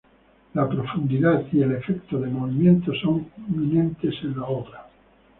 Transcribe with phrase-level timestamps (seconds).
[0.55, 4.87] La profundidad y el efecto de movimiento son inminentes en la obra.